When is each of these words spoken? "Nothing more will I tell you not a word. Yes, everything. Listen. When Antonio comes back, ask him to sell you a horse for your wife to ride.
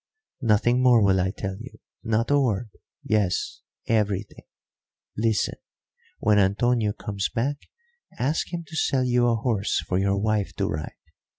"Nothing 0.41 0.81
more 0.81 0.99
will 1.03 1.19
I 1.19 1.29
tell 1.29 1.57
you 1.59 1.77
not 2.03 2.31
a 2.31 2.39
word. 2.39 2.71
Yes, 3.03 3.61
everything. 3.85 4.45
Listen. 5.15 5.59
When 6.17 6.39
Antonio 6.39 6.91
comes 6.91 7.29
back, 7.29 7.57
ask 8.17 8.51
him 8.51 8.63
to 8.65 8.75
sell 8.75 9.03
you 9.05 9.27
a 9.27 9.35
horse 9.35 9.79
for 9.87 9.99
your 9.99 10.17
wife 10.17 10.55
to 10.55 10.65
ride. 10.67 10.95